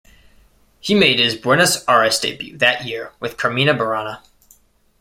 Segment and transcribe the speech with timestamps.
[0.79, 4.23] He made his Buenos Aires debut that year with Carmina Burana.